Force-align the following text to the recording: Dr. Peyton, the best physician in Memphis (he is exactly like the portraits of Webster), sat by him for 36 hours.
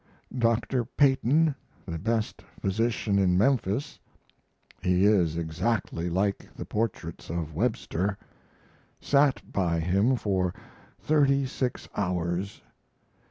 Dr. 0.35 0.83
Peyton, 0.83 1.53
the 1.85 1.99
best 1.99 2.41
physician 2.59 3.19
in 3.19 3.37
Memphis 3.37 3.99
(he 4.81 5.05
is 5.05 5.37
exactly 5.37 6.09
like 6.09 6.49
the 6.55 6.65
portraits 6.65 7.29
of 7.29 7.53
Webster), 7.53 8.17
sat 8.99 9.43
by 9.51 9.79
him 9.79 10.15
for 10.15 10.55
36 11.01 11.87
hours. 11.95 12.63